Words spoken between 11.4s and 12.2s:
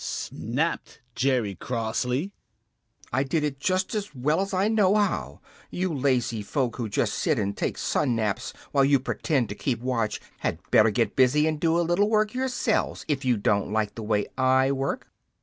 and do a little